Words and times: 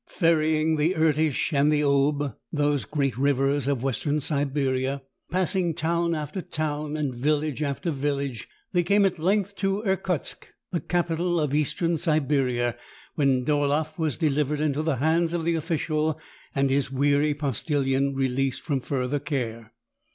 Ferrying 0.07 0.77
the 0.77 0.95
Irtish 0.95 1.53
and 1.53 1.71
the 1.71 1.83
Ob, 1.83 2.33
those 2.51 2.85
great 2.85 3.15
rivers 3.19 3.67
of 3.67 3.83
Western 3.83 4.19
Siberia, 4.19 5.03
passing 5.29 5.75
town 5.75 6.15
after 6.15 6.41
town, 6.41 6.97
and 6.97 7.13
village 7.13 7.61
after 7.61 7.91
village, 7.91 8.47
they 8.73 8.81
came 8.81 9.05
at 9.05 9.19
length 9.19 9.55
to 9.57 9.83
Irkutsk, 9.83 10.47
the 10.71 10.79
capital 10.81 11.39
of 11.39 11.53
Eastern 11.53 11.99
Siberia, 11.99 12.75
when 13.13 13.45
Dolaeff 13.45 13.99
was 13.99 14.17
delivered 14.17 14.59
into 14.59 14.81
the 14.81 14.95
hands 14.95 15.33
of 15.33 15.45
the 15.45 15.53
official, 15.53 16.19
and 16.55 16.71
his 16.71 16.91
weary 16.91 17.35
postillion 17.35 18.15
released 18.15 18.63
from 18.63 18.81
further 18.81 19.19
care. 19.19 19.71